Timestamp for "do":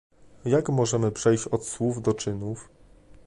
2.01-2.13